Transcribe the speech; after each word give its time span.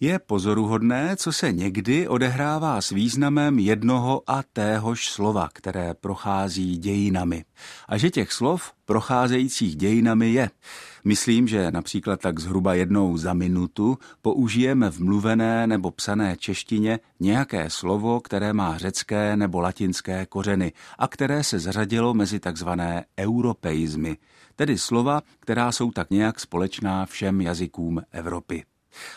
Je 0.00 0.18
pozoruhodné, 0.18 1.16
co 1.16 1.32
se 1.32 1.52
někdy 1.52 2.08
odehrává 2.08 2.80
s 2.80 2.90
významem 2.90 3.58
jednoho 3.58 4.22
a 4.26 4.42
téhož 4.52 5.08
slova, 5.08 5.48
které 5.52 5.94
prochází 5.94 6.78
dějinami. 6.78 7.44
A 7.88 7.98
že 7.98 8.10
těch 8.10 8.32
slov 8.32 8.72
procházejících 8.84 9.76
dějinami 9.76 10.32
je. 10.32 10.50
Myslím, 11.04 11.48
že 11.48 11.70
například 11.70 12.20
tak 12.20 12.40
zhruba 12.40 12.74
jednou 12.74 13.16
za 13.16 13.34
minutu 13.34 13.98
použijeme 14.22 14.90
v 14.90 15.00
mluvené 15.00 15.66
nebo 15.66 15.90
psané 15.90 16.36
češtině 16.36 17.00
nějaké 17.20 17.70
slovo, 17.70 18.20
které 18.20 18.52
má 18.52 18.78
řecké 18.78 19.36
nebo 19.36 19.60
latinské 19.60 20.26
kořeny 20.26 20.72
a 20.98 21.08
které 21.08 21.44
se 21.44 21.58
zařadilo 21.58 22.14
mezi 22.14 22.40
takzvané 22.40 23.04
europeizmy, 23.18 24.16
tedy 24.56 24.78
slova, 24.78 25.22
která 25.40 25.72
jsou 25.72 25.90
tak 25.90 26.10
nějak 26.10 26.40
společná 26.40 27.06
všem 27.06 27.40
jazykům 27.40 28.02
Evropy 28.12 28.64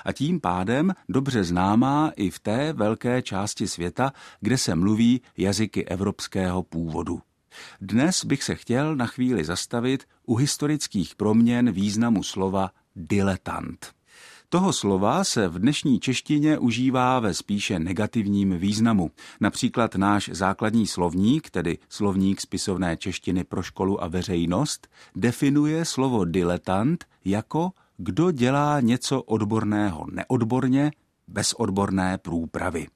a 0.06 0.14
tím 0.14 0.40
pádem 0.40 0.94
dobře 1.10 1.44
známá 1.44 2.12
i 2.16 2.30
v 2.30 2.40
té 2.40 2.74
velké 2.74 3.22
části 3.22 3.68
světa, 3.68 4.14
kde 4.42 4.58
se 4.58 4.76
mluví 4.76 5.22
jazyky 5.38 5.86
evropského 5.86 6.64
původu. 6.64 7.22
Dnes 7.82 8.26
bych 8.26 8.44
se 8.44 8.56
chtěl 8.56 8.96
na 8.96 9.06
chvíli 9.06 9.46
zastavit 9.46 10.04
u 10.26 10.36
historických 10.36 11.16
proměn 11.16 11.72
významu 11.72 12.24
slova 12.24 12.72
diletant. 12.96 14.00
Toho 14.52 14.74
slova 14.74 15.24
se 15.24 15.48
v 15.48 15.60
dnešní 15.60 16.00
češtině 16.00 16.58
užívá 16.58 17.20
ve 17.20 17.34
spíše 17.34 17.80
negativním 17.80 18.58
významu. 18.58 19.12
Například 19.42 19.96
náš 19.96 20.30
základní 20.34 20.88
slovník, 20.88 21.50
tedy 21.50 21.78
slovník 21.90 22.42
spisovné 22.42 22.98
češtiny 22.98 23.44
pro 23.44 23.64
školu 23.64 24.04
a 24.04 24.08
veřejnost, 24.08 24.88
definuje 25.16 25.86
slovo 25.86 26.26
diletant 26.26 27.06
jako 27.26 27.72
kdo 28.02 28.32
dělá 28.32 28.80
něco 28.80 29.22
odborného 29.22 30.06
neodborně, 30.12 30.92
bez 31.28 31.54
odborné 31.54 32.18
průpravy. 32.18 32.88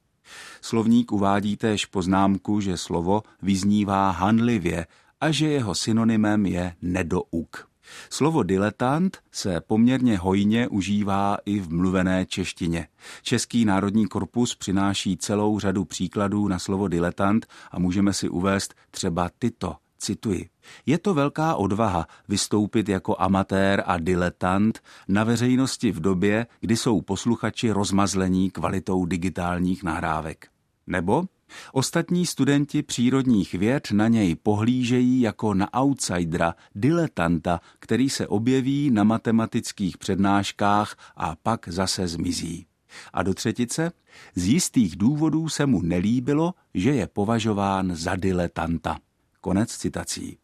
Slovník 0.60 1.12
uvádí 1.12 1.56
též 1.56 1.86
poznámku, 1.86 2.60
že 2.60 2.76
slovo 2.76 3.22
vyznívá 3.42 4.10
hanlivě 4.10 4.86
a 5.20 5.30
že 5.30 5.48
jeho 5.48 5.74
synonymem 5.74 6.46
je 6.46 6.74
nedouk. 6.82 7.68
Slovo 8.10 8.42
diletant 8.42 9.18
se 9.32 9.60
poměrně 9.60 10.18
hojně 10.18 10.68
užívá 10.68 11.36
i 11.44 11.60
v 11.60 11.72
mluvené 11.72 12.26
češtině. 12.26 12.88
Český 13.22 13.64
národní 13.64 14.06
korpus 14.06 14.54
přináší 14.54 15.16
celou 15.16 15.58
řadu 15.58 15.84
příkladů 15.84 16.48
na 16.48 16.58
slovo 16.58 16.88
diletant 16.88 17.46
a 17.70 17.78
můžeme 17.78 18.12
si 18.12 18.28
uvést 18.28 18.74
třeba 18.90 19.30
tyto. 19.38 19.76
Cituji. 20.04 20.48
Je 20.86 20.98
to 20.98 21.14
velká 21.14 21.54
odvaha 21.54 22.06
vystoupit 22.28 22.88
jako 22.88 23.16
amatér 23.18 23.82
a 23.86 23.98
diletant 23.98 24.80
na 25.08 25.24
veřejnosti 25.24 25.92
v 25.92 26.00
době, 26.00 26.46
kdy 26.60 26.76
jsou 26.76 27.00
posluchači 27.00 27.70
rozmazlení 27.70 28.50
kvalitou 28.50 29.06
digitálních 29.06 29.82
nahrávek. 29.82 30.48
Nebo 30.86 31.24
Ostatní 31.72 32.26
studenti 32.26 32.82
přírodních 32.82 33.54
věd 33.54 33.88
na 33.92 34.08
něj 34.08 34.34
pohlížejí 34.34 35.20
jako 35.20 35.54
na 35.54 35.74
outsidera, 35.82 36.54
diletanta, 36.74 37.60
který 37.78 38.10
se 38.10 38.26
objeví 38.26 38.90
na 38.90 39.04
matematických 39.04 39.98
přednáškách 39.98 40.96
a 41.16 41.36
pak 41.42 41.68
zase 41.68 42.08
zmizí. 42.08 42.66
A 43.12 43.22
do 43.22 43.34
třetice, 43.34 43.92
z 44.34 44.46
jistých 44.48 44.96
důvodů 44.96 45.48
se 45.48 45.66
mu 45.66 45.82
nelíbilo, 45.82 46.54
že 46.74 46.90
je 46.90 47.06
považován 47.06 47.96
za 47.96 48.16
diletanta. 48.16 48.98
Konec 49.44 49.76
citací. 49.76 50.38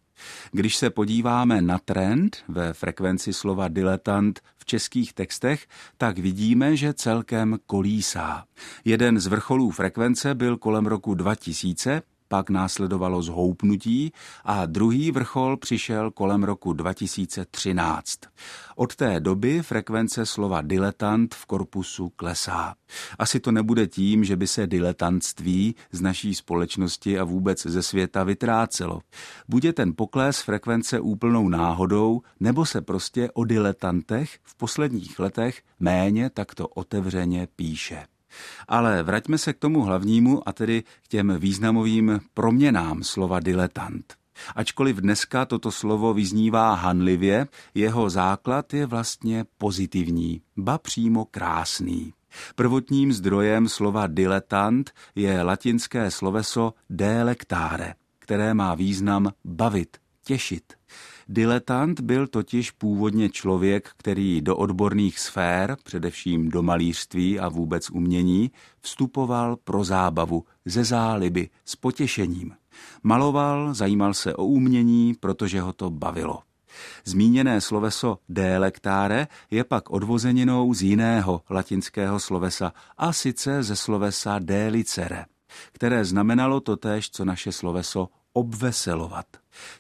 Když 0.53 0.77
se 0.77 0.91
podíváme 0.91 1.63
na 1.63 1.79
trend 1.79 2.37
ve 2.49 2.73
frekvenci 2.73 3.33
slova 3.33 3.69
diletant 3.69 4.41
v 4.59 4.65
českých 4.65 5.13
textech, 5.13 5.67
tak 5.99 6.19
vidíme, 6.19 6.77
že 6.77 6.95
celkem 6.95 7.59
kolísá. 7.67 8.45
Jeden 8.85 9.21
z 9.21 9.27
vrcholů 9.27 9.71
frekvence 9.71 10.35
byl 10.35 10.57
kolem 10.57 10.87
roku 10.87 11.15
2000, 11.15 12.03
pak 12.33 12.51
následovalo 12.51 13.23
zhoupnutí 13.23 14.13
a 14.45 14.67
druhý 14.67 15.11
vrchol 15.11 15.57
přišel 15.57 16.11
kolem 16.11 16.45
roku 16.45 16.73
2013. 16.73 18.21
Od 18.77 18.97
té 18.97 19.21
doby 19.21 19.63
frekvence 19.63 20.27
slova 20.27 20.61
diletant 20.61 21.35
v 21.35 21.47
korpusu 21.47 22.09
klesá. 22.09 22.75
Asi 23.19 23.41
to 23.41 23.53
nebude 23.53 23.87
tím, 23.87 24.25
že 24.25 24.37
by 24.37 24.47
se 24.47 24.67
diletantství 24.67 25.75
z 25.93 26.01
naší 26.01 26.35
společnosti 26.35 27.19
a 27.19 27.25
vůbec 27.25 27.67
ze 27.67 27.83
světa 27.83 28.25
vytrácelo. 28.25 29.01
Bude 29.49 29.73
ten 29.73 29.93
pokles 29.97 30.41
frekvence 30.41 31.01
úplnou 31.01 31.49
náhodou, 31.49 32.23
nebo 32.41 32.67
se 32.67 32.81
prostě 32.81 33.31
o 33.31 33.45
diletantech 33.45 34.39
v 34.43 34.55
posledních 34.57 35.19
letech 35.19 35.63
méně 35.81 36.31
takto 36.31 36.69
otevřeně 36.69 37.49
píše. 37.57 38.07
Ale 38.69 39.03
vraťme 39.03 39.39
se 39.39 39.53
k 39.53 39.59
tomu 39.59 39.83
hlavnímu 39.83 40.49
a 40.49 40.53
tedy 40.53 40.83
k 40.83 41.09
těm 41.09 41.37
významovým 41.39 42.21
proměnám 42.35 43.03
slova 43.03 43.41
diletant. 43.41 44.15
Ačkoliv 44.57 44.97
dneska 44.97 45.45
toto 45.45 45.71
slovo 45.73 46.15
vyznívá 46.15 46.75
hanlivě, 46.75 47.47
jeho 47.75 48.11
základ 48.11 48.75
je 48.75 48.87
vlastně 48.87 49.45
pozitivní, 49.59 50.43
ba 50.57 50.79
přímo 50.79 51.25
krásný. 51.25 52.13
Prvotním 52.55 53.13
zdrojem 53.13 53.69
slova 53.69 54.07
diletant 54.07 54.91
je 55.15 55.43
latinské 55.43 56.11
sloveso 56.11 56.75
delectare, 56.91 57.95
které 58.19 58.55
má 58.55 58.75
význam 58.75 59.33
bavit, 59.45 59.97
těšit. 60.31 60.73
Diletant 61.29 62.01
byl 62.01 62.27
totiž 62.27 62.71
původně 62.71 63.29
člověk, 63.29 63.91
který 63.97 64.41
do 64.41 64.57
odborných 64.57 65.19
sfér, 65.19 65.77
především 65.85 66.51
do 66.51 66.63
malířství 66.63 67.41
a 67.41 67.49
vůbec 67.49 67.91
umění, 67.91 68.51
vstupoval 68.81 69.57
pro 69.57 69.85
zábavu, 69.85 70.45
ze 70.65 70.85
záliby, 70.85 71.51
s 71.65 71.77
potěšením. 71.77 72.55
Maloval, 73.03 73.75
zajímal 73.75 74.15
se 74.15 74.35
o 74.35 74.45
umění, 74.45 75.15
protože 75.21 75.61
ho 75.61 75.73
to 75.73 75.91
bavilo. 75.91 76.39
Zmíněné 77.05 77.61
sloveso 77.61 78.19
delectare 78.29 79.27
je 79.51 79.65
pak 79.65 79.91
odvozeninou 79.91 80.75
z 80.75 80.83
jiného 80.83 81.43
latinského 81.51 82.21
slovesa, 82.21 82.73
a 82.99 83.13
sice 83.13 83.63
ze 83.63 83.77
slovesa 83.77 84.39
delicere, 84.39 85.25
které 85.73 86.05
znamenalo 86.05 86.61
totéž, 86.61 87.11
co 87.11 87.25
naše 87.25 87.53
sloveso 87.53 88.09
obveselovat. 88.33 89.27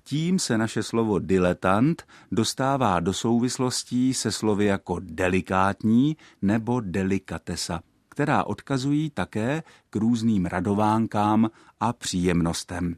Tím 0.04 0.38
se 0.38 0.58
naše 0.58 0.82
slovo 0.82 1.18
diletant 1.18 2.06
dostává 2.32 3.00
do 3.00 3.12
souvislostí 3.12 4.14
se 4.14 4.32
slovy 4.32 4.64
jako 4.64 4.96
delikátní 5.00 6.16
nebo 6.42 6.80
delikatesa, 6.80 7.80
která 8.08 8.44
odkazují 8.44 9.10
také 9.10 9.62
k 9.90 9.96
různým 9.96 10.46
radovánkám 10.46 11.50
a 11.80 11.92
příjemnostem. 11.92 12.96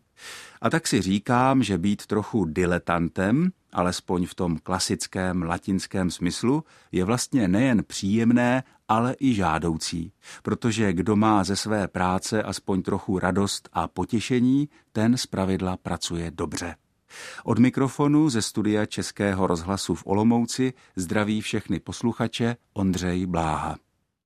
A 0.61 0.71
tak 0.71 0.87
si 0.87 1.03
říkám, 1.03 1.63
že 1.63 1.79
být 1.79 2.07
trochu 2.07 2.45
diletantem, 2.45 3.51
alespoň 3.73 4.27
v 4.27 4.35
tom 4.35 4.59
klasickém 4.59 5.43
latinském 5.43 6.11
smyslu, 6.11 6.65
je 6.93 7.05
vlastně 7.05 7.49
nejen 7.49 7.85
příjemné, 7.85 8.63
ale 8.89 9.17
i 9.21 9.35
žádoucí, 9.35 10.13
protože 10.43 10.93
kdo 10.93 11.17
má 11.17 11.45
ze 11.45 11.57
své 11.57 11.89
práce 11.89 12.43
aspoň 12.43 12.83
trochu 12.83 13.19
radost 13.19 13.69
a 13.73 13.89
potěšení, 13.89 14.69
ten 14.93 15.17
zpravidla 15.17 15.77
pracuje 15.77 16.31
dobře. 16.31 16.75
Od 17.45 17.59
mikrofonu 17.59 18.31
ze 18.31 18.43
studia 18.43 18.87
Českého 18.87 19.47
rozhlasu 19.47 19.95
v 19.95 20.07
Olomouci 20.07 20.73
zdraví 20.97 21.41
všechny 21.41 21.81
posluchače 21.81 22.57
Ondřej 22.73 23.27
Bláha. 23.27 23.77